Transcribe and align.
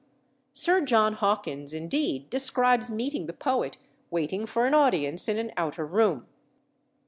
Sir 0.53 0.81
John 0.81 1.13
Hawkins, 1.13 1.75
indeed, 1.75 2.31
describes 2.31 2.89
meeting 2.89 3.27
the 3.27 3.33
poet 3.33 3.77
waiting 4.09 4.47
for 4.47 4.65
an 4.65 4.73
audience 4.73 5.29
in 5.29 5.37
an 5.37 5.51
outer 5.55 5.85
room. 5.85 6.25